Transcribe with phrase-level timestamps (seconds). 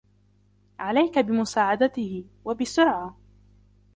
[0.79, 3.17] عليك بمساعدته، و بسرعة.